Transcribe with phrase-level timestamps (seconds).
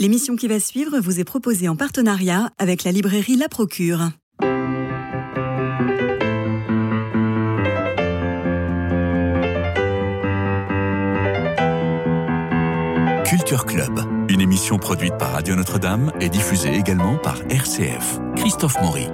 [0.00, 4.10] L'émission qui va suivre vous est proposée en partenariat avec la librairie La Procure.
[13.24, 13.98] Culture Club,
[14.28, 18.20] une émission produite par Radio Notre-Dame et diffusée également par RCF.
[18.36, 19.08] Christophe Maury.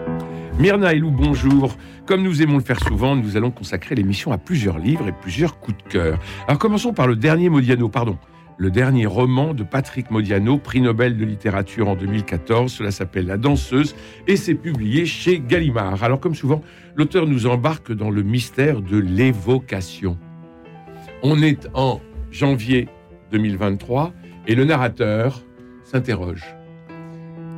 [0.59, 1.75] Myrna et Lou, bonjour.
[2.05, 5.59] Comme nous aimons le faire souvent, nous allons consacrer l'émission à plusieurs livres et plusieurs
[5.59, 6.19] coups de cœur.
[6.46, 8.19] Alors commençons par le dernier Modiano, pardon,
[8.57, 12.72] le dernier roman de Patrick Modiano, prix Nobel de littérature en 2014.
[12.72, 13.95] Cela s'appelle La danseuse
[14.26, 16.03] et c'est publié chez Gallimard.
[16.04, 16.62] Alors comme souvent,
[16.95, 20.18] l'auteur nous embarque dans le mystère de l'évocation.
[21.22, 22.00] On est en
[22.31, 22.89] janvier
[23.32, 24.12] 2023
[24.46, 25.43] et le narrateur
[25.82, 26.45] s'interroge.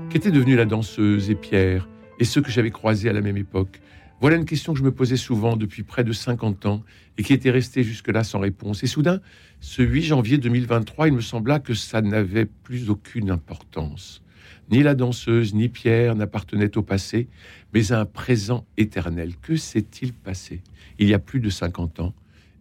[0.09, 1.89] Qu'était devenue la danseuse et Pierre?
[2.19, 3.81] Et ceux que j'avais croisés à la même époque?
[4.21, 6.83] Voilà une question que je me posais souvent depuis près de 50 ans
[7.19, 8.83] et qui était restée jusque-là sans réponse.
[8.83, 9.21] Et soudain,
[9.61, 14.23] ce 8 janvier 2023, il me sembla que ça n'avait plus aucune importance.
[14.71, 17.29] Ni la danseuse, ni Pierre n'appartenaient au passé,
[17.75, 19.35] mais à un présent éternel.
[19.43, 20.63] Que s'est-il passé
[20.99, 22.15] il y a plus de 50 ans?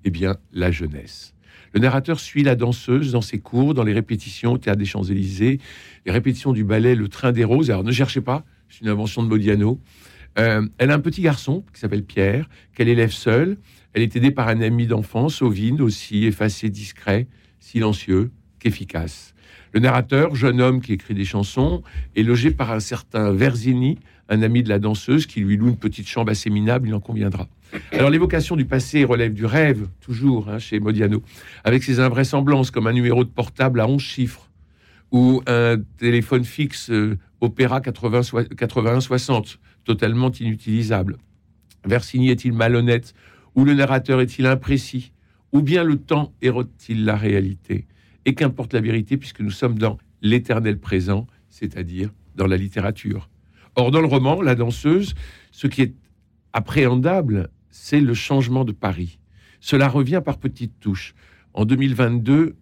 [0.04, 1.34] Eh bien, la jeunesse.
[1.72, 5.60] Le narrateur suit la danseuse dans ses cours, dans les répétitions au Théâtre des Champs-Élysées,
[6.06, 7.72] les répétitions du ballet Le Train des Roses.
[7.72, 9.80] Alors ne cherchez pas, c'est une invention de Modiano.
[10.38, 13.58] Euh, elle a un petit garçon qui s'appelle Pierre, qu'elle élève seule.
[13.94, 17.28] Elle est aidée par un ami d'enfance, Ovine, aussi effacé, discret,
[17.60, 19.34] silencieux, qu'efficace.
[19.72, 21.84] Le narrateur, jeune homme qui écrit des chansons,
[22.16, 23.98] est logé par un certain Verzini,
[24.30, 27.00] un ami de la danseuse, qui lui loue une petite chambre assez minable, il en
[27.00, 27.48] conviendra.
[27.92, 31.22] Alors l'évocation du passé relève du rêve, toujours, hein, chez Modiano,
[31.64, 34.50] avec ses invraisemblances, comme un numéro de portable à 11 chiffres,
[35.12, 41.18] ou un téléphone fixe euh, Opéra 8160, totalement inutilisable.
[41.86, 43.14] Versini est-il malhonnête
[43.56, 45.14] Ou le narrateur est-il imprécis
[45.54, 47.88] Ou bien le temps érode-t-il la réalité
[48.26, 53.30] Et qu'importe la vérité, puisque nous sommes dans l'éternel présent, c'est-à-dire dans la littérature.
[53.76, 55.14] Or, dans le roman, La danseuse,
[55.52, 55.94] ce qui est
[56.54, 59.20] appréhendable, c'est le changement de Paris.
[59.60, 61.14] Cela revient par petites touches.
[61.54, 62.56] En 2022,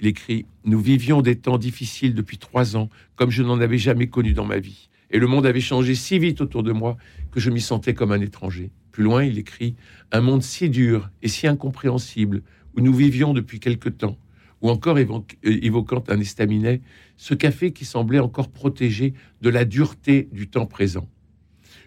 [0.00, 4.06] il écrit Nous vivions des temps difficiles depuis trois ans, comme je n'en avais jamais
[4.06, 4.89] connu dans ma vie.
[5.10, 6.96] Et le monde avait changé si vite autour de moi
[7.30, 8.70] que je m'y sentais comme un étranger.
[8.92, 9.76] Plus loin, il écrit
[10.12, 12.42] Un monde si dur et si incompréhensible,
[12.76, 14.18] où nous vivions depuis quelque temps.
[14.62, 16.80] Ou encore euh, évoquant un estaminet,
[17.16, 21.08] ce café qui semblait encore protégé de la dureté du temps présent.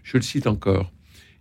[0.03, 0.91] Je le cite encore.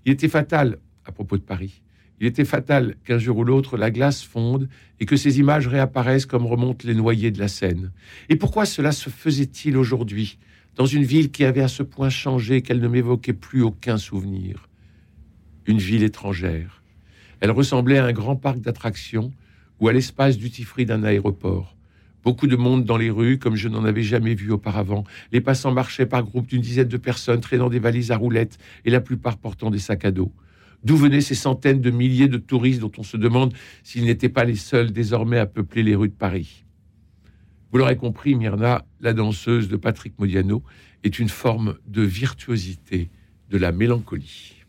[0.04, 1.82] Il était fatal, à propos de Paris,
[2.22, 4.68] il était fatal qu'un jour ou l'autre la glace fonde
[5.00, 7.90] et que ces images réapparaissent comme remontent les noyés de la Seine.
[8.28, 10.38] Et pourquoi cela se faisait-il aujourd'hui,
[10.76, 14.68] dans une ville qui avait à ce point changé qu'elle ne m'évoquait plus aucun souvenir
[15.66, 16.82] Une ville étrangère.
[17.40, 19.32] Elle ressemblait à un grand parc d'attractions
[19.80, 21.76] ou à l'espace duty-free d'un aéroport.
[22.24, 25.04] Beaucoup de monde dans les rues, comme je n'en avais jamais vu auparavant.
[25.32, 28.90] Les passants marchaient par groupes d'une dizaine de personnes, traînant des valises à roulettes et
[28.90, 30.32] la plupart portant des sacs à dos.
[30.84, 34.44] D'où venaient ces centaines de milliers de touristes dont on se demande s'ils n'étaient pas
[34.44, 36.61] les seuls désormais à peupler les rues de Paris
[37.72, 40.62] Vous l'aurez compris, Myrna, la danseuse de Patrick Modiano,
[41.04, 43.10] est une forme de virtuosité
[43.48, 44.61] de la mélancolie.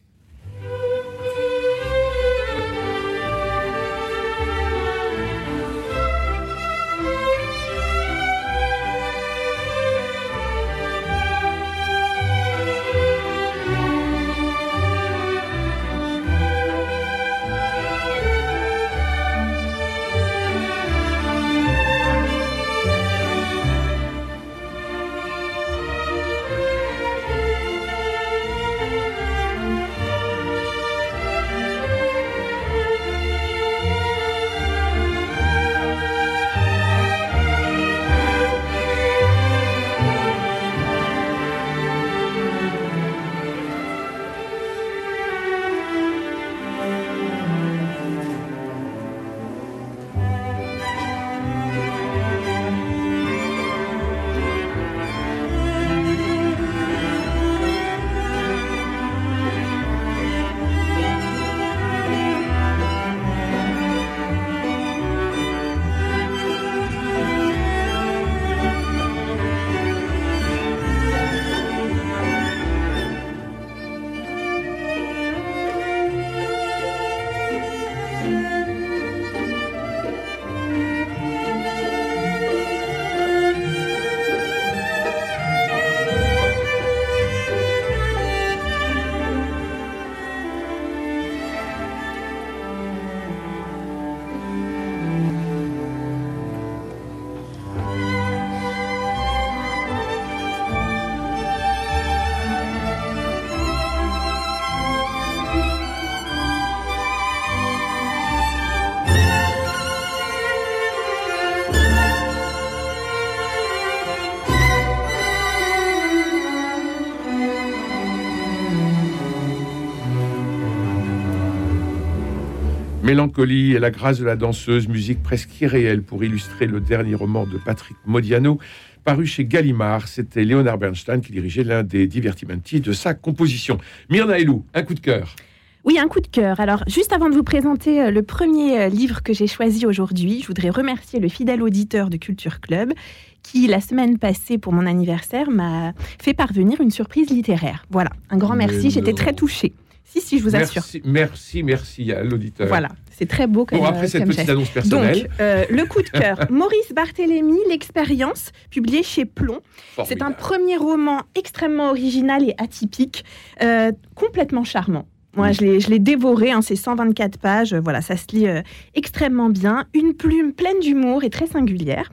[123.04, 127.46] Mélancolie et la grâce de la danseuse, musique presque irréelle pour illustrer le dernier roman
[127.46, 128.60] de Patrick Modiano,
[129.04, 130.08] paru chez Gallimard.
[130.08, 133.78] C'était Léonard Bernstein qui dirigeait l'un des divertimenti de sa composition.
[134.10, 135.36] Myrna Elou, un coup de cœur.
[135.84, 136.62] Oui, un coup de cœur.
[136.62, 140.40] Alors, juste avant de vous présenter euh, le premier euh, livre que j'ai choisi aujourd'hui,
[140.42, 142.94] je voudrais remercier le fidèle auditeur de Culture Club
[143.42, 145.92] qui, la semaine passée, pour mon anniversaire, m'a
[146.22, 147.86] fait parvenir une surprise littéraire.
[147.90, 149.74] Voilà, un grand merci, j'étais très touchée.
[150.14, 150.84] Si, si, je vous assure.
[151.06, 152.68] Merci, merci, à l'auditeur.
[152.68, 155.22] Voilà, c'est très beau quand Bon, après cette petite annonce personnelle.
[155.24, 156.38] Donc, euh, le coup de cœur.
[156.52, 159.62] Maurice Barthélémy, L'expérience, publié chez Plomb.
[160.06, 163.26] C'est un premier roman extrêmement original et atypique,
[163.64, 165.08] euh, complètement charmant.
[165.36, 168.62] Moi, je l'ai dévoré, hein, c'est 124 pages, voilà, ça se lit euh,
[168.94, 169.86] extrêmement bien.
[169.96, 172.12] Une plume pleine d'humour et très singulière.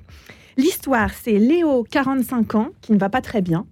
[0.57, 3.67] L'histoire, c'est Léo, 45 ans, qui ne va pas très bien,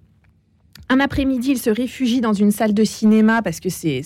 [0.89, 4.03] un après-midi, il se réfugie dans une salle de cinéma parce que c'est,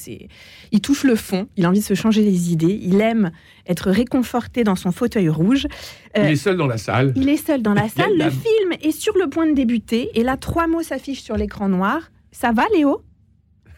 [0.72, 1.46] il touche le fond.
[1.56, 2.78] Il a envie de se changer les idées.
[2.82, 3.30] Il aime
[3.66, 5.66] être réconforté dans son fauteuil rouge.
[6.16, 7.12] il est seul dans la salle.
[7.16, 8.16] Il est seul dans la salle.
[8.16, 11.68] Le film est sur le point de débuter et là, trois mots s'affichent sur l'écran
[11.68, 12.10] noir.
[12.32, 13.02] Ça va, Léo?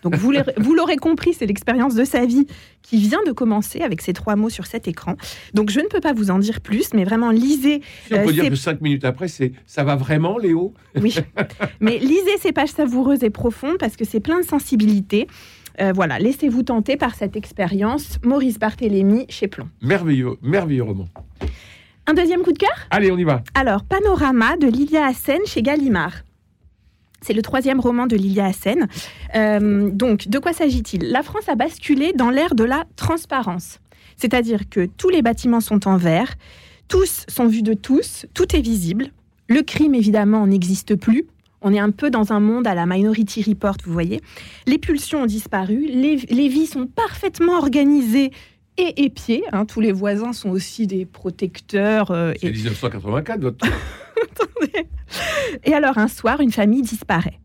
[0.05, 2.47] Donc vous l'aurez compris, c'est l'expérience de sa vie
[2.83, 5.17] qui vient de commencer avec ces trois mots sur cet écran.
[5.55, 7.81] Donc je ne peux pas vous en dire plus, mais vraiment lisez.
[8.07, 10.75] Si on peut euh, dire que cinq minutes après, c'est ça va vraiment, Léo?
[11.01, 11.17] Oui,
[11.81, 15.27] mais lisez ces pages savoureuses et profondes parce que c'est plein de sensibilité.
[15.81, 18.19] Euh, voilà, laissez-vous tenter par cette expérience.
[18.23, 19.69] Maurice Barthélémy chez Plomb.
[19.83, 21.09] Merveilleux, merveilleux roman.
[22.07, 22.77] Un deuxième coup de cœur?
[22.91, 23.43] Allez, on y va.
[23.55, 26.13] Alors, Panorama de Lilia Hassen chez Gallimard.
[27.25, 28.87] C'est le troisième roman de Lilia Hassen.
[29.35, 31.11] Euh, donc, de quoi s'agit-il?
[31.11, 33.81] La France a basculé dans l'ère de la transparence.
[34.19, 36.35] C'est-à-dire que tous les bâtiments sont en verre,
[36.87, 39.07] tous sont vus de tous, tout est visible.
[39.49, 41.25] Le crime, évidemment, n'existe plus.
[41.63, 44.21] On est un peu dans un monde à la Minority Report, vous voyez.
[44.67, 46.17] Les pulsions ont disparu, les,
[46.49, 48.33] vies sont parfaitement organisées
[48.77, 49.45] et épiées.
[49.53, 49.65] Hein.
[49.65, 52.11] Tous les voisins sont aussi des protecteurs.
[52.11, 53.67] Euh, C'est 1984, votre
[55.65, 57.41] Et alors, un soir, une famille disparaît.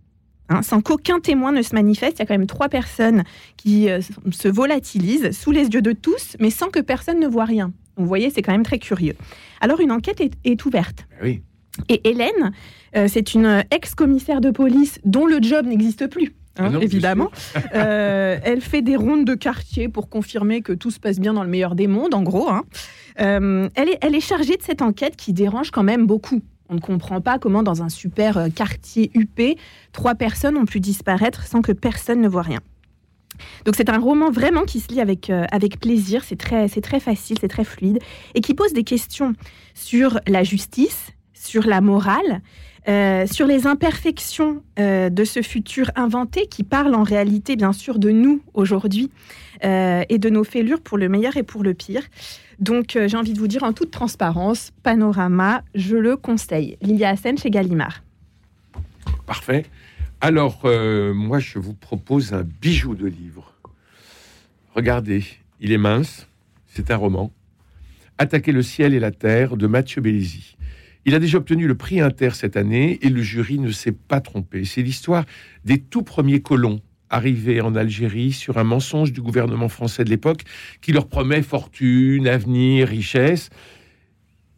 [0.50, 3.24] Hein, sans qu'aucun témoin ne se manifeste, il y a quand même trois personnes
[3.56, 4.01] qui euh,
[4.31, 7.71] se volatilisent sous les yeux de tous, mais sans que personne ne voit rien.
[7.98, 9.16] Vous voyez, c'est quand même très curieux.
[9.62, 11.06] Alors, une enquête est, ouverte.
[11.12, 11.42] Ben oui.
[11.88, 12.51] Et Hélène,
[12.95, 16.33] euh, c'est une ex-commissaire de police dont le job n'existe plus.
[16.57, 17.30] Hein, ah évidemment.
[17.75, 21.44] Euh, elle fait des rondes de quartier pour confirmer que tout se passe bien dans
[21.44, 22.50] le meilleur des mondes, en gros.
[22.50, 22.63] Hein.
[23.18, 26.42] elle, est, elle est chargée de cette enquête qui dérange quand même beaucoup.
[26.69, 29.57] On ne comprend pas comment dans un super euh, quartier huppé,
[29.92, 32.60] trois personnes ont pu disparaître sans que personne ne voit rien.
[33.66, 37.00] Donc c'est un roman vraiment qui se lit avec, euh, avec plaisir, c'est très, très
[37.00, 38.00] facile, c'est très fluide,
[38.36, 39.33] et qui pose des questions
[39.74, 42.42] sur la justice, sur la morale,
[42.88, 48.10] euh, sur les imperfections de ce futur inventé qui parle en réalité bien sûr de
[48.10, 49.12] nous aujourd'hui
[49.62, 52.04] et de nos fêlures pour le meilleur et pour le pire.
[52.60, 56.78] Donc, euh, j'ai envie de vous dire en toute transparence, Panorama, je le conseille.
[56.82, 58.04] Lilia Hassen chez Gallimard.
[59.26, 59.66] Parfait.
[60.20, 63.54] Alors, euh, moi, je vous propose un bijou de livre.
[64.76, 65.24] Regardez,
[65.62, 66.28] il est mince,
[66.68, 67.31] c'est un roman.
[68.18, 70.57] Attaquer le ciel et la terre de Mathieu Bellisi.
[71.06, 74.19] Il a déjà obtenu le prix Inter cette année et le jury ne s'est pas
[74.19, 74.66] trompé.
[74.66, 75.24] C'est l'histoire
[75.64, 80.44] des tout premiers colons arrivés en Algérie sur un mensonge du gouvernement français de l'époque
[80.81, 83.49] qui leur promet fortune, avenir, richesse.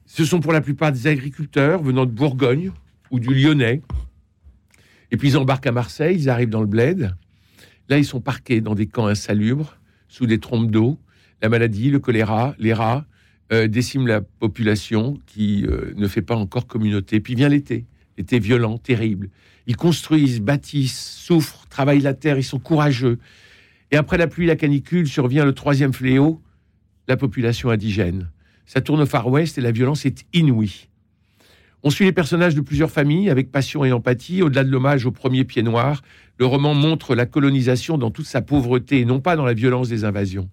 [0.05, 2.71] Ce sont pour la plupart des agriculteurs venant de Bourgogne
[3.09, 3.81] ou du Lyonnais.
[5.11, 7.15] Et puis ils embarquent à Marseille, ils arrivent dans le bled.
[7.89, 9.77] Là, ils sont parqués dans des camps insalubres,
[10.07, 10.97] sous des trompes d'eau.
[11.41, 13.05] La maladie, le choléra, les rats
[13.51, 17.19] euh, déciment la population qui euh, ne fait pas encore communauté.
[17.19, 17.85] Puis vient l'été,
[18.17, 19.29] l'été violent, terrible.
[19.67, 23.17] Ils construisent, bâtissent, souffrent, travaillent la terre, ils sont courageux.
[23.89, 26.39] Et après la pluie, la canicule, survient le troisième fléau,
[27.07, 28.29] la population indigène.
[28.67, 30.87] Ça tourne au Far West et la violence est inouïe.
[31.83, 34.43] On suit les personnages de plusieurs familles avec passion et empathie.
[34.43, 36.03] Au-delà de l'hommage au premier pied noir,
[36.37, 39.89] le roman montre la colonisation dans toute sa pauvreté et non pas dans la violence
[39.89, 40.49] des invasions.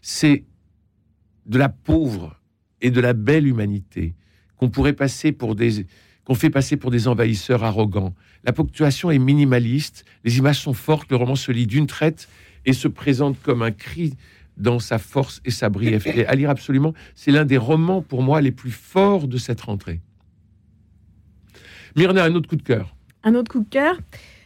[0.00, 0.44] C'est
[1.46, 2.40] de la pauvre
[2.80, 4.14] et de la belle humanité
[4.56, 5.86] qu'on pourrait passer pour des,
[6.24, 8.14] qu'on fait passer pour des envahisseurs arrogants.
[8.44, 12.28] La ponctuation est minimaliste, les images sont fortes, le roman se lit d'une traite
[12.64, 14.14] et se présente comme un cri
[14.56, 16.26] dans sa force et sa brièveté.
[16.26, 20.00] À lire absolument, c'est l'un des romans pour moi les plus forts de cette rentrée.
[21.96, 22.94] Myrna, un autre coup de cœur.
[23.24, 23.96] Un autre coup de cœur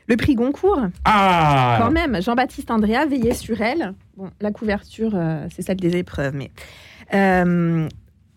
[0.06, 0.86] le prix Goncourt.
[1.04, 3.94] Ah Quand même, Jean-Baptiste Andrea, veillait sur elle.
[4.16, 6.50] Bon, la couverture, euh, c'est celle des épreuves, mais
[7.14, 7.88] euh,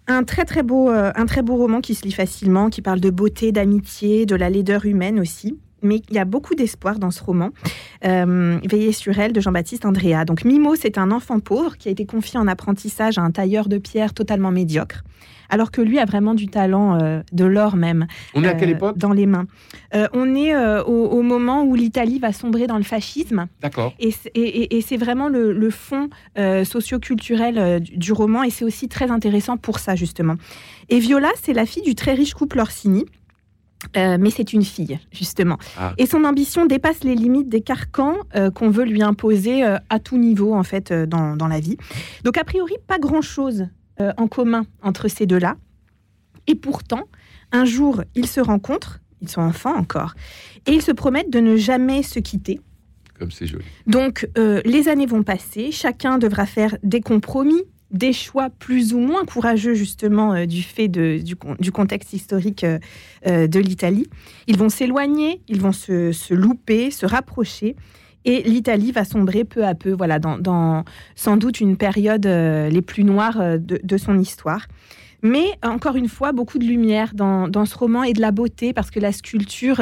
[0.09, 2.99] un très très beau, euh, un très beau roman qui se lit facilement, qui parle
[2.99, 5.57] de beauté, d'amitié, de la laideur humaine aussi.
[5.81, 7.51] mais il y a beaucoup d'espoir dans ce roman.
[8.03, 10.25] Euh, Veiller sur elle de Jean-Baptiste Andrea.
[10.25, 13.69] Donc Mimo, c'est un enfant pauvre qui a été confié en apprentissage à un tailleur
[13.69, 15.03] de pierre totalement médiocre
[15.49, 18.07] alors que lui a vraiment du talent, euh, de l'or même.
[18.33, 19.47] On est à quelle époque Dans les mains.
[20.13, 23.47] on est au, moment où l'Italie va sombrer dans le fascisme.
[23.61, 23.93] D'accord.
[23.99, 24.11] Et,
[24.81, 30.35] c'est vraiment le, fond socio-culturel du roman, et c'est aussi très intéressant pour ça, justement.
[30.89, 33.05] Et Viola, c'est la fille du très riche couple Orsini.
[33.95, 35.57] Euh, mais c'est une fille, justement.
[35.77, 35.93] Ah.
[35.97, 39.99] Et son ambition dépasse les limites des carcans euh, qu'on veut lui imposer euh, à
[39.99, 41.77] tout niveau, en fait, dans, dans, la vie.
[42.23, 43.67] Donc, a priori, pas grand-chose
[44.17, 45.57] en commun entre ces deux-là.
[46.47, 47.03] Et pourtant,
[47.51, 50.13] un jour, ils se rencontrent, ils sont enfants encore,
[50.65, 52.61] et ils se promettent de ne jamais se quitter.
[53.17, 53.65] Comme c'est joli.
[53.87, 59.25] Donc, les années vont passer, chacun devra faire des compromis, des choix plus ou moins
[59.25, 62.79] courageux justement euh, du fait de, du, contexte historique euh,
[63.27, 64.07] euh, de l'Italie.
[64.47, 67.75] Ils vont s'éloigner, ils vont se, louper, se rapprocher.
[68.25, 70.83] Et l'Italie va sombrer peu à peu, voilà, dans,
[71.15, 74.67] sans doute une période les plus noires de, son histoire.
[75.21, 78.91] Mais encore une fois, beaucoup de lumière dans, ce roman et de la beauté, parce
[78.91, 79.81] que la sculpture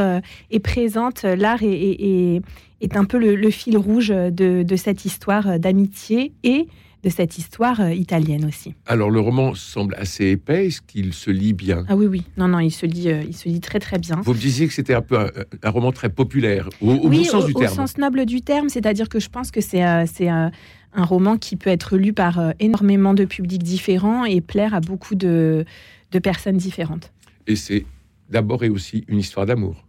[0.51, 2.41] est présente, l'art est,
[2.81, 6.67] est, un peu le, fil rouge de, de cette histoire d'amitié et
[7.07, 8.75] de cette histoire euh, italienne aussi.
[8.85, 11.85] Alors le roman semble assez épais, est-ce qu'il se lit bien?
[11.87, 14.19] Ah oui, oui, non, non, il se lit, euh, il se lit très très bien.
[14.23, 17.53] Vous me disiez que c'était un peu un, roman très populaire, au, bon sens du
[17.53, 17.71] terme.
[17.71, 20.51] au sens noble du terme, c'est-à-dire que je pense que c'est euh, c'est un
[20.95, 25.63] roman qui peut être lu par énormément de publics différents et plaire à beaucoup de,
[26.11, 27.13] de personnes différentes.
[27.45, 27.85] Et c'est
[28.29, 29.85] d'abord et aussi une histoire d'amour.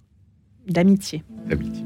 [0.69, 1.25] D'amitié.
[1.49, 1.85] D'amitié.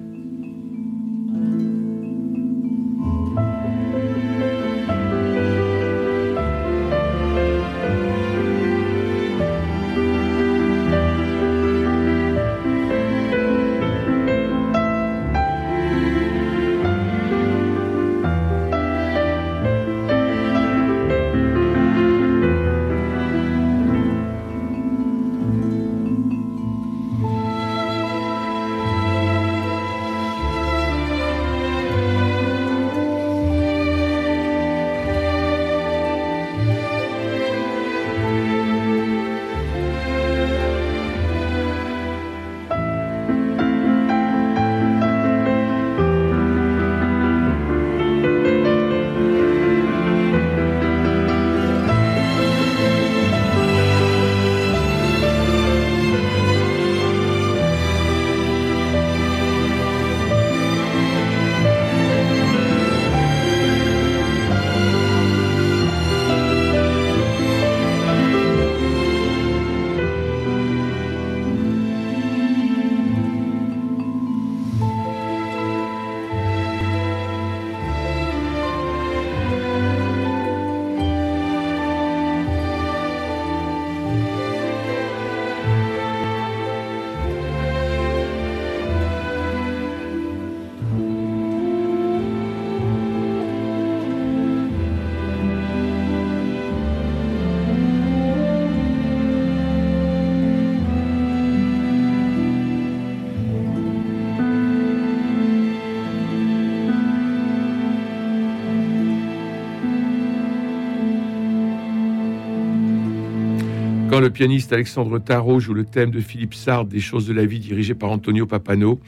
[114.13, 117.47] Quand le pianiste Alexandre Tarot joue le thème de Philippe Sard des choses de la
[117.47, 119.01] vie dirigé par Antonio Papano,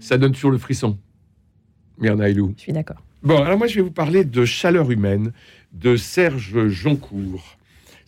[0.00, 0.96] ça donne toujours le frisson.
[1.98, 2.54] Myrnaïlou.
[2.56, 2.96] Je suis d'accord.
[3.22, 5.34] Bon, alors moi je vais vous parler de Chaleur humaine
[5.74, 7.58] de Serge Joncourt.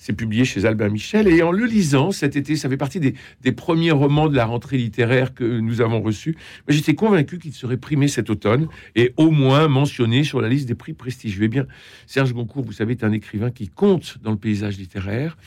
[0.05, 3.53] C'est publié chez Albin Michel et en le lisant cet été, ça fait partie des,
[3.53, 6.37] premiers romans de la rentrée littéraire que nous avons reçus.
[6.69, 10.75] J'étais convaincu qu'il serait primé cet automne et au moins mentionné sur la liste des
[10.75, 11.45] prix prestigieux.
[11.45, 11.67] Eh bien,
[12.07, 15.39] Serge Goncourt, vous savez, est un écrivain qui compte dans le paysage littéraire.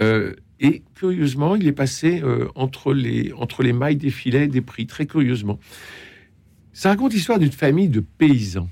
[0.00, 4.60] Euh, et curieusement, il est passé euh, entre, les, entre les mailles des filets des
[4.60, 5.58] prix, très curieusement.
[6.72, 8.70] Ça raconte l'histoire d'une famille de paysans.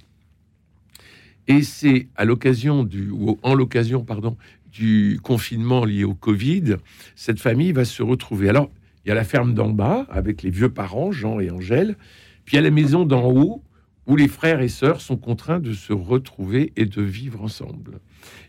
[1.49, 4.37] Et c'est à l'occasion du, ou en l'occasion, pardon,
[4.75, 6.77] du confinement lié au Covid,
[7.15, 8.49] cette famille va se retrouver.
[8.49, 8.71] Alors,
[9.05, 11.97] il y a la ferme d'en bas avec les vieux parents, Jean et Angèle,
[12.45, 13.63] puis il y a la maison d'en haut
[14.07, 18.01] où les frères et sœurs sont contraints de se retrouver et de vivre ensemble.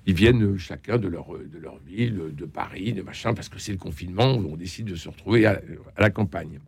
[0.06, 3.72] Ils viennent chacun de leur, de leur ville, de Paris, de machin, parce que c'est
[3.72, 5.62] le confinement, on décide de se retrouver à,
[5.98, 6.60] la campagne.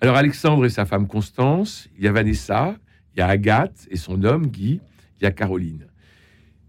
[0.00, 2.76] Alors Alexandre et sa femme Constance, il y a Vanessa,
[3.14, 4.80] il y a Agathe et son homme Guy,
[5.20, 5.86] il y a Caroline.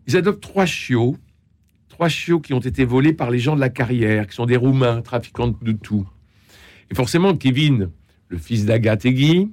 [0.07, 1.17] Ils adoptent trois chiots,
[1.99, 4.55] trois chiots qui ont été volés par les gens de la carrière, qui sont des
[4.55, 6.07] Roumains, trafiquants de tout.
[6.89, 7.89] Et forcément, Kevin,
[8.29, 9.51] le fils d'Agathe et Guy,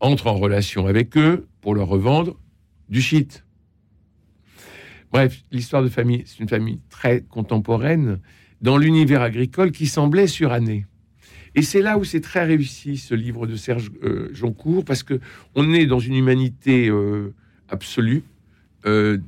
[0.00, 2.40] entre en relation avec eux pour leur revendre
[2.88, 3.44] du shit.
[5.12, 8.20] Bref, l'histoire de famille, c'est une famille très contemporaine
[8.62, 10.86] dans l'univers agricole qui semblait suranné.
[11.54, 15.20] Et c'est là où c'est très réussi ce livre de Serge euh, Joncourt parce que
[15.54, 17.34] on est dans une humanité euh,
[17.68, 18.24] absolue,
[18.86, 19.18] euh,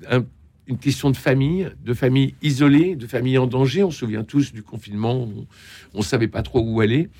[0.67, 3.83] une question de famille, de famille isolée, de famille en danger.
[3.83, 5.29] On se souvient tous du confinement,
[5.93, 7.11] on ne savait pas trop où aller,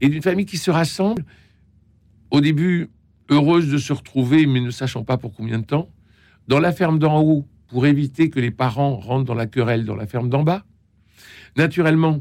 [0.00, 1.24] et d'une famille qui se rassemble
[2.30, 2.90] au début
[3.30, 5.88] heureuse de se retrouver, mais ne sachant pas pour combien de temps,
[6.48, 9.96] dans la ferme d'en haut pour éviter que les parents rentrent dans la querelle dans
[9.96, 10.64] la ferme d'en bas.
[11.56, 12.20] Naturellement,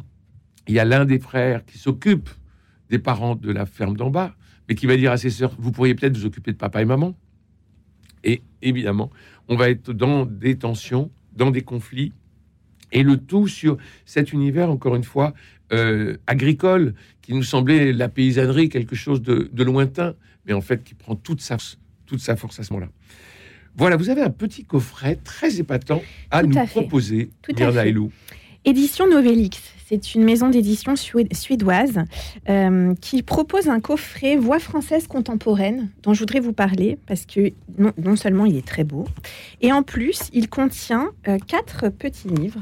[0.67, 2.29] il y a l'un des frères qui s'occupe
[2.89, 4.35] des parents de la ferme d'en bas,
[4.67, 6.85] mais qui va dire à ses sœurs, vous pourriez peut-être vous occuper de papa et
[6.85, 7.15] maman.
[8.23, 9.09] Et évidemment,
[9.47, 12.13] on va être dans des tensions, dans des conflits,
[12.91, 15.33] et le tout sur cet univers, encore une fois,
[15.71, 20.93] euh, agricole, qui nous semblait la paysannerie, quelque chose de, lointain, mais en fait qui
[20.93, 21.57] prend toute sa,
[22.05, 22.91] toute sa force à ce moment-là.
[23.75, 28.11] Voilà, vous avez un petit coffret très épatant à nous proposer, Myrna Elou.
[28.65, 31.99] Édition Novelix, c'est une maison d'édition suédoise
[32.49, 37.51] euh, qui propose un coffret voix française contemporaine dont je voudrais vous parler parce que
[37.77, 39.05] non, seulement il est très beau,
[39.61, 42.61] et en plus il contient euh, quatre petits livres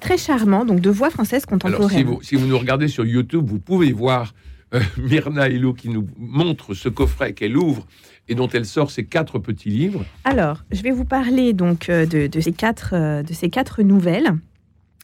[0.00, 1.98] très charmants, donc de voix française contemporaine.
[1.98, 4.32] si, vous, si vous nous regardez sur YouTube, vous pouvez voir
[4.74, 7.86] euh, Myrna Hello qui nous montre ce coffret qu'elle ouvre
[8.30, 10.04] et dont elle sort ces quatre petits livres.
[10.24, 14.30] Alors, je vais vous parler donc euh, de, ces, quatre, euh, de ces quatre nouvelles.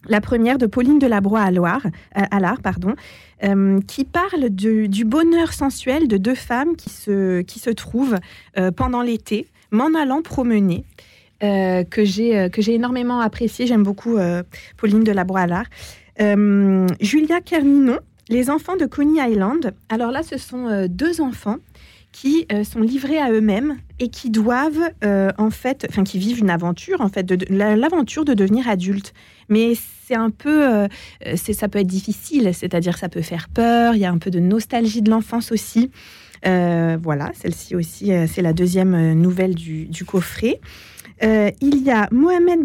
[0.08, 2.94] La première de Pauline Delabroix à Loire, euh, à l'art, pardon,
[3.86, 8.16] qui parle du bonheur sensuel de deux femmes qui se, qui se trouvent
[8.76, 10.84] pendant l'été, m'en allant promener.
[11.40, 13.66] que j'ai énormément apprécié.
[13.66, 14.16] J'aime beaucoup
[14.78, 15.66] Pauline Delabroix à l'art.
[16.98, 17.98] Julia Kerninon,
[18.30, 19.74] Les enfants de Coney Island.
[19.90, 21.58] Alors là, ce sont deux enfants
[22.16, 26.38] qui euh, sont livrés à eux-mêmes et qui doivent euh, en fait, enfin qui vivent
[26.38, 29.12] une aventure en fait, l'aventure de devenir adulte.
[29.50, 29.74] Mais
[30.06, 30.88] c'est un peu, euh,
[31.34, 33.94] c'est ça peut être difficile, c'est-à-dire ça peut faire peur.
[33.94, 35.90] Il y a un peu de nostalgie de l'enfance aussi.
[36.42, 40.58] voilà, celle-ci aussi, c'est la deuxième nouvelle du, coffret.
[41.20, 42.60] il y a Mohamed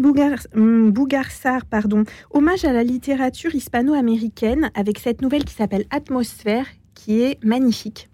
[0.54, 7.20] hum, Bougarsar, pardon, hommage à la littérature hispano-américaine avec cette nouvelle qui s'appelle Atmosphère, qui
[7.20, 8.08] est magnifique.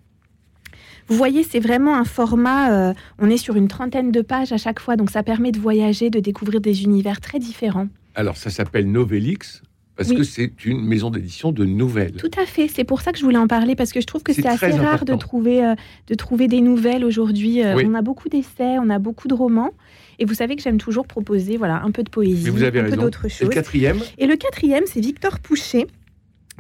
[1.09, 4.59] Vous voyez, c'est vraiment un format, euh, on est sur une trentaine de pages à
[4.59, 7.89] chaque fois, donc ça permet de voyager, de découvrir des univers très différents.
[8.15, 9.63] Alors ça s'appelle Novelix
[9.99, 12.13] parce que c'est une maison d'édition de nouvelles.
[12.13, 14.23] Tout à fait, c'est pour ça que je voulais en parler, parce que je trouve
[14.23, 15.75] que c'est assez rare de trouver, euh,
[16.07, 17.65] de trouver des nouvelles aujourd'hui.
[17.65, 19.73] Euh, on a beaucoup d'essais, on a beaucoup de romans.
[20.21, 23.29] Et vous savez que j'aime toujours proposer voilà, un peu de poésie, un peu d'autres
[23.29, 23.43] choses.
[23.43, 23.99] Et le quatrième?
[24.19, 25.89] Et le quatrième, c'est Victor Pouchet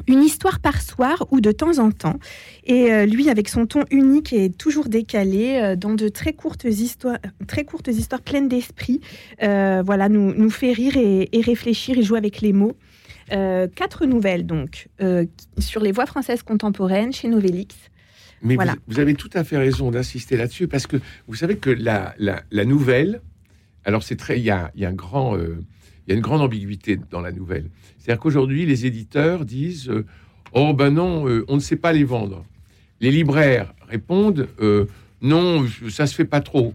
[0.07, 2.19] une histoire par soir ou de temps en temps.
[2.65, 6.65] Et euh, lui, avec son ton unique et toujours décalé, euh, dans de très courtes
[6.65, 9.01] histoires, très courtes histoires pleines d'esprit,
[9.43, 12.77] euh, voilà, nous, nous fait rire et, réfléchir et jouer avec les mots.
[13.31, 14.89] quatre nouvelles donc
[15.59, 17.75] sur les voix françaises contemporaines chez Novelix.
[18.43, 18.75] Mais voilà.
[18.87, 22.65] vous, avez tout à fait raison d'insister là-dessus parce que vous savez que la, la,
[22.65, 23.21] nouvelle,
[23.85, 25.37] alors c'est très, il y a, y a un grand
[26.09, 27.67] il y a une grande ambiguïté dans la nouvelle.
[27.99, 30.07] C'est-à-dire qu'aujourd'hui, les éditeurs disent euh,
[30.55, 32.47] Oh ben non, euh, on ne sait pas les vendre.
[33.03, 34.87] Les libraires répondent euh,
[35.21, 36.73] Non, ça se fait pas trop.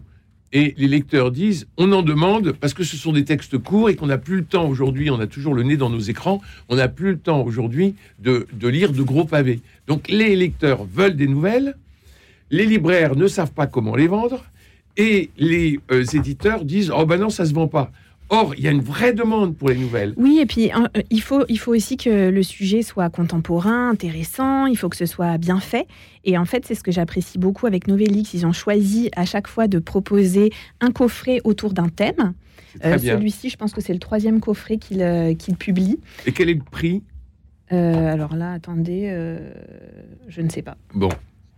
[0.52, 3.96] Et les lecteurs disent On en demande parce que ce sont des textes courts et
[3.96, 6.76] qu'on n'a plus le temps aujourd'hui, on a toujours le nez dans nos écrans, on
[6.76, 9.58] n'a plus le temps aujourd'hui de, de lire de gros pavés.
[9.88, 11.74] Donc les lecteurs veulent des nouvelles,
[12.50, 14.44] les libraires ne savent pas comment les vendre,
[14.96, 15.80] et les
[16.12, 17.90] éditeurs disent Oh ben non, ça se vend pas.
[18.34, 20.14] Or, il y a une vraie demande pour les nouvelles.
[20.16, 24.66] Oui, et puis euh, il, faut, il faut aussi que le sujet soit contemporain, intéressant,
[24.66, 25.86] il faut que ce soit bien fait.
[26.24, 28.34] Et en fait, c'est ce que j'apprécie beaucoup avec Novellix.
[28.34, 32.34] Ils ont choisi à chaque fois de proposer un coffret autour d'un thème.
[32.84, 36.00] Euh, celui-ci, je pense que c'est le troisième coffret qu'il euh, publie.
[36.26, 37.02] Et quel est le prix?
[37.70, 39.12] Alors là, attendez,
[40.28, 40.76] je ne sais pas.
[40.94, 41.08] Bon,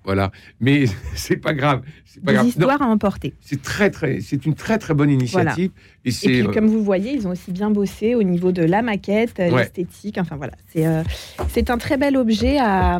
[0.06, 0.30] voilà.
[0.60, 1.82] Mais c'est pas grave.
[2.06, 3.34] C'est pas Des histoires à emporter.
[3.40, 5.72] C'est très très, c'est une très très bonne initiative.
[6.04, 8.80] Et, puis, euh, comme vous voyez, ils ont aussi bien bossé au niveau de la
[8.80, 10.16] maquette, l'esthétique.
[10.18, 11.02] Enfin voilà, c'est euh,
[11.48, 12.98] c'est un très bel objet à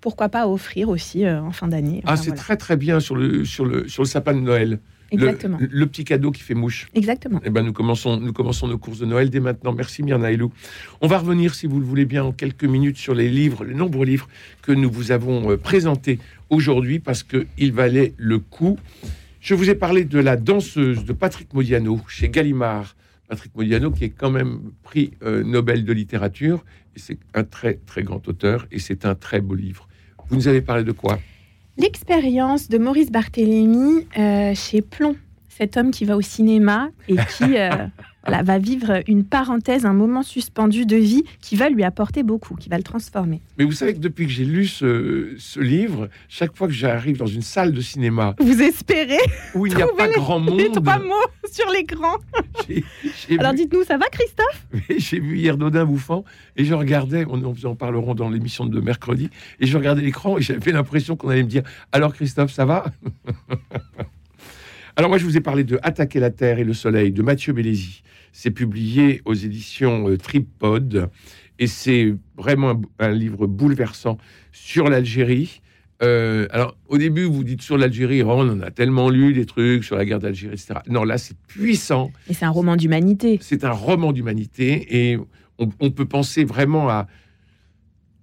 [0.00, 2.02] pourquoi pas offrir aussi euh, en fin d'année.
[2.06, 4.80] ah, c'est très très bien sur le sur le sur le sapin de Noël.
[5.10, 5.58] Exactement.
[5.60, 6.88] Le, petit cadeau qui fait mouche.
[6.94, 7.40] Exactement.
[7.44, 9.72] Eh ben, nous commençons, nous commençons nos courses de Noël dès maintenant.
[9.72, 10.52] Merci Myrna Elou.
[11.00, 13.74] On va revenir, si vous le voulez bien, en quelques minutes sur les livres, les
[13.74, 14.28] nombreux livres
[14.62, 16.18] que nous vous avons présentés
[16.48, 18.78] aujourd'hui parce qu'il valait le coup.
[19.40, 22.94] Je vous ai parlé de la danseuse de Patrick Modiano chez Gallimard.
[23.26, 26.64] Patrick Modiano qui est quand même prix euh, Nobel de littérature.
[26.96, 29.88] C'est un très très grand auteur et c'est un très beau livre.
[30.28, 31.18] Vous nous avez parlé de quoi?
[31.80, 35.16] L'expérience de Maurice Barthélémy euh, chez Plomb,
[35.48, 37.70] cet homme qui va au cinéma et qui euh,
[38.26, 42.68] va vivre une parenthèse, un moment suspendu de vie qui va lui apporter beaucoup, qui
[42.68, 43.40] va le transformer.
[43.58, 47.26] Mais vous savez que depuis que j'ai lu ce, livre, chaque fois que j'arrive dans
[47.26, 49.18] une salle de cinéma, vous espérez
[49.54, 51.14] où il n'y a pas grand monde, les trois mots
[51.50, 52.16] sur l'écran.
[53.38, 54.66] Alors dites-nous, ça va, Christophe?
[54.96, 56.24] J'ai vu hier Dodin bouffant
[56.56, 60.42] et je regardais, on en parlerons dans l'émission de mercredi, et je regardais l'écran et
[60.42, 62.84] j'avais l'impression qu'on allait me dire alors Christophe, ça va?
[64.96, 67.52] Alors moi, je vous ai parlé de Attaquer la Terre et le Soleil de Mathieu
[67.52, 68.02] Bellesi.
[68.32, 71.10] C'est publié aux éditions euh, Tripod
[71.58, 74.18] et c'est vraiment un, livre bouleversant
[74.52, 75.60] sur l'Algérie.
[76.02, 79.84] Euh, alors, au début, vous dites sur l'Algérie, on en a tellement lu des trucs
[79.84, 80.80] sur la guerre d'Algérie, etc.
[80.88, 82.10] Non, là, c'est puissant.
[82.28, 83.38] Et c'est un roman d'humanité.
[83.42, 85.18] C'est un roman d'humanité et
[85.58, 87.06] on, peut penser vraiment à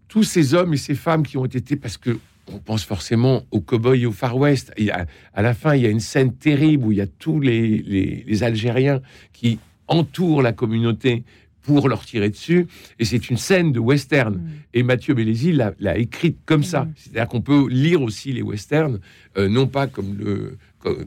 [0.08, 2.18] tous ces hommes et ces femmes qui ont été, parce que
[2.52, 4.72] on pense forcément aux cow-boys au Far West.
[4.78, 5.06] Et à,
[5.36, 8.44] la fin, il y a une scène terrible où il y a tous les, les
[8.44, 9.02] Algériens
[9.34, 11.24] qui entourent la communauté
[11.68, 12.66] pour leur tirer dessus.
[12.98, 14.36] Et c'est une scène de western.
[14.36, 14.50] Mm.
[14.74, 16.86] Et Mathieu Bellesi l'a écrite comme ça.
[16.86, 16.94] Mm.
[16.96, 19.00] C'est-à-dire qu'on peut lire aussi les westerns,
[19.38, 20.58] euh, non pas comme le,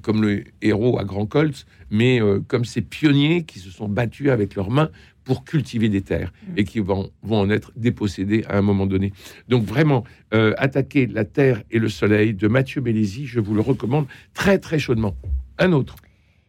[0.03, 4.29] comme, le héros à Grand Colt, mais euh, comme ces pionniers qui se sont battus
[4.29, 4.91] avec leurs mains
[5.31, 6.53] pour cultiver des terres mm.
[6.57, 9.13] et qui vont, vont en être dépossédés à un moment donné.
[9.49, 10.03] Donc vraiment,
[10.35, 14.59] euh, attaquer la terre et le soleil de Mathieu Bellesi, je vous le recommande très
[14.59, 15.15] très chaudement.
[15.59, 15.95] Un autre.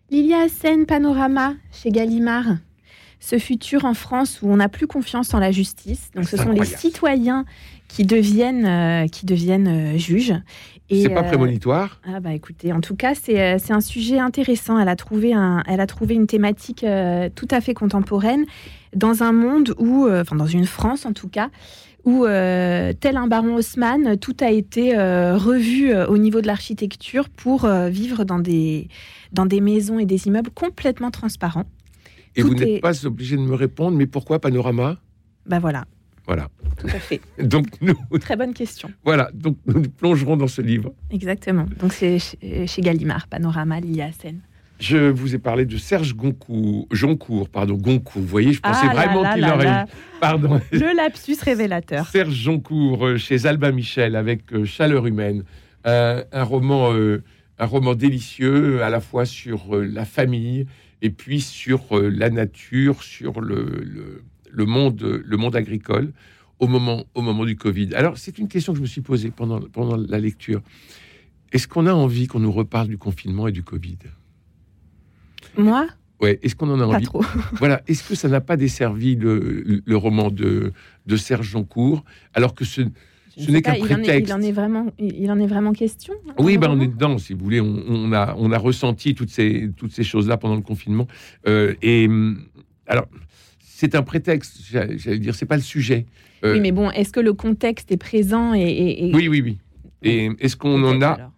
[0.09, 2.57] Lilia Sen Panorama chez Gallimard.
[3.19, 6.09] Ce futur en France où on n'a plus confiance en la justice.
[6.15, 7.45] Donc ce sont les citoyens
[7.87, 10.33] qui deviennent, euh, qui deviennent euh, juges.
[10.91, 14.79] C'est pas euh, prémonitoire Ah bah écoutez, en tout cas c'est un sujet intéressant.
[14.79, 16.85] Elle a trouvé, un, elle a trouvé une thématique
[17.35, 18.45] tout à fait contemporaine
[18.95, 21.49] dans un monde où, enfin dans une France en tout cas,
[22.03, 28.23] où, tel un baron Haussmann, tout a été revu au niveau de l'architecture pour vivre
[28.23, 28.89] dans des,
[29.31, 31.65] dans des maisons et des immeubles complètement transparents.
[32.35, 34.97] Et vous n'êtes pas obligé de me répondre, mais pourquoi Panorama?
[35.45, 35.85] Ben voilà.
[36.25, 36.49] Voilà.
[36.77, 37.21] Tout à fait.
[37.41, 37.95] donc nous...
[38.19, 38.91] Très bonne question.
[39.03, 40.93] Voilà, donc nous plongerons dans ce livre.
[41.09, 41.65] Exactement.
[41.79, 43.79] Donc c'est chez Gallimard, Panorama,
[44.19, 44.39] Seine.
[44.79, 48.21] Je vous ai parlé de Serge Goncourt, Joncourt, pardon, Goncourt.
[48.21, 49.85] Vous voyez, je pensais ah vraiment qu'il aurait.
[50.19, 50.59] Pardon.
[50.71, 52.07] Le lapsus révélateur.
[52.07, 55.43] Serge Joncourt euh, chez Albin Michel avec euh, Chaleur humaine,
[55.85, 56.91] euh, un roman
[57.61, 60.65] un roman délicieux à la fois sur euh, la famille
[61.03, 64.23] et puis sur euh, la nature, sur le, le,
[64.65, 66.13] monde, le monde agricole
[66.59, 67.93] au moment, au moment du Covid.
[67.95, 70.61] Alors, c'est une question que je me suis posée pendant, pendant la lecture.
[71.51, 73.97] Est-ce qu'on a envie qu'on nous reparle du confinement et du Covid?
[75.57, 75.87] Moi?
[76.21, 77.05] Ouais, est-ce qu'on en a envie?
[77.05, 77.25] Pas trop.
[77.53, 80.71] Voilà, est-ce que ça n'a pas desservi le, le, roman de,
[81.07, 82.81] de Serge Joncourt, alors que ce,
[83.35, 84.29] ce n'est qu'un prétexte.
[84.29, 86.13] Il en, est, vraiment, il en est vraiment question.
[86.29, 87.59] Hein, oui, ben on est dedans, si vous voulez.
[87.59, 91.07] On, a, on a ressenti toutes ces, toutes ces choses-là pendant le confinement.
[91.47, 92.07] Euh, et
[92.85, 93.07] alors,
[93.81, 94.59] c'est un prétexte.
[94.69, 96.05] J'allais dire, c'est pas le sujet.
[96.43, 99.57] Euh, oui, mais bon, est-ce que le contexte est présent et, Oui, oui, oui.
[100.03, 101.31] Et est-ce qu'on en a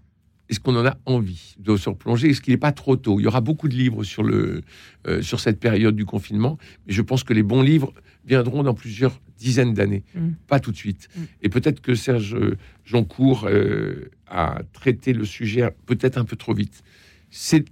[0.49, 2.29] est-ce qu'on en a envie de se replonger?
[2.29, 3.17] Est-ce qu'il n'est pas trop tôt?
[3.19, 4.61] Il y aura beaucoup de livres sur, le,
[5.07, 7.93] euh, sur cette période du confinement, mais je pense que les bons livres
[8.25, 10.31] viendront dans plusieurs dizaines d'années, mm.
[10.47, 11.07] pas tout de suite.
[11.15, 11.21] Mm.
[11.43, 12.35] Et peut-être que Serge
[12.83, 16.83] Joncourt euh, a traité le sujet peut-être un peu trop vite.
[17.31, 17.65] C'est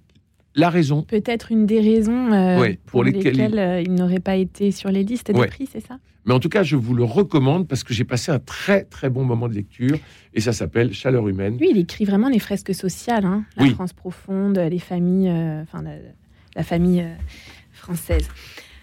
[0.56, 1.04] la raison.
[1.04, 5.32] Peut-être une des raisons euh, pour, lesquelles, euh, il, n'aurait pas été sur les listes
[5.32, 5.98] des prix, c'est ça?
[6.26, 9.10] Mais en tout cas, je vous le recommande parce que j'ai passé un très très
[9.10, 9.98] bon moment de lecture
[10.36, 11.58] et ça s'appelle Chaleur humaine.
[11.60, 13.44] Oui, il écrit vraiment les fresques sociales, hein.
[13.58, 15.32] la France profonde, les familles,
[15.64, 15.84] enfin
[16.56, 17.04] la, famille
[17.72, 18.28] française.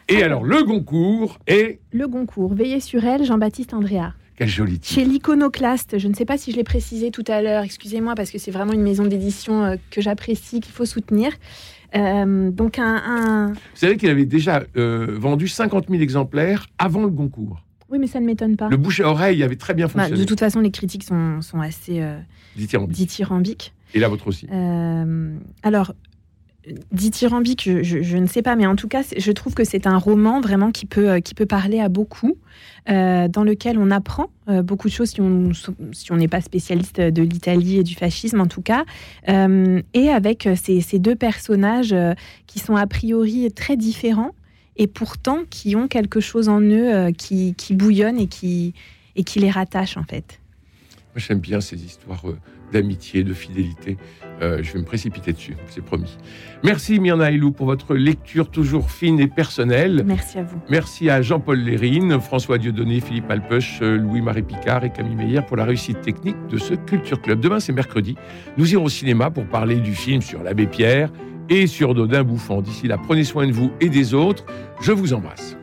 [0.08, 1.78] Et alors, le Goncourt et...
[1.92, 4.14] Le Goncourt, Veillez sur elle, Jean-Baptiste Andréa.
[4.38, 4.94] Quel joli titre.
[4.94, 8.30] Chez l'Iconoclaste, je ne sais pas si je l'ai précisé tout à l'heure, excusez-moi, parce
[8.30, 11.32] que c'est vraiment une maison d'édition euh, que j'apprécie, qu'il faut soutenir.
[11.96, 17.08] Euh, donc un, Vous savez qu'il avait déjà euh, vendu 50 000 exemplaires avant le
[17.08, 17.64] Goncourt.
[17.90, 18.68] Oui, mais ça ne m'étonne pas.
[18.68, 20.20] Le bouche à oreille avait très bien bah, fonctionné.
[20.20, 22.00] de toute façon, les critiques sont, sont assez
[22.54, 23.72] dithyrambiques.
[23.92, 24.46] Et la vôtre aussi.
[25.64, 25.94] alors,
[26.92, 29.96] dithyrambique, je, je, ne sais pas, mais en tout cas, je trouve que c'est un
[29.96, 32.36] roman vraiment qui peut, euh, qui peut parler à beaucoup,
[32.88, 35.52] euh, dans lequel on apprend euh, beaucoup de choses si on
[35.92, 38.84] si n'est pas spécialiste de l'Italie et du fascisme en tout cas,
[39.26, 41.94] et avec ces, ces, deux personnages
[42.46, 44.32] qui sont a priori très différents
[44.76, 48.74] et pourtant qui ont quelque chose en eux qui, qui bouillonne et qui,
[49.16, 50.40] et qui les rattache en fait.
[51.18, 52.38] J'aime bien ces histoires euh,
[52.72, 53.96] d'amitié, de fidélité.
[54.40, 56.16] Euh, je vais me précipiter dessus, c'est promis.
[56.62, 60.04] Merci Myrna Elou pour votre lecture toujours fine et personnelle.
[60.06, 60.60] Merci à vous.
[60.70, 65.56] Merci à Jean-Paul Lérine, François Dieudonné, Philippe Alpeuch, euh, Louis-Marie Picard et Camille Meyer pour
[65.56, 67.40] la réussite technique de ce Culture Club.
[67.40, 68.16] Demain, c'est mercredi.
[68.56, 71.10] Nous irons au cinéma pour parler du film sur l'abbé Pierre
[71.48, 72.62] et sur Dodin Bouffant.
[72.62, 74.44] D'ici là, prenez soin de vous et des autres.
[74.80, 75.56] Je vous embrasse.